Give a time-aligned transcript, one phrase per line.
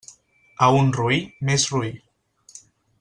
[0.59, 1.21] A un roí,
[1.51, 1.93] més roí.